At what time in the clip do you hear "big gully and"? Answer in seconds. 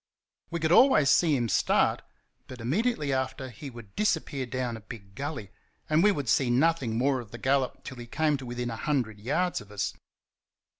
4.81-6.01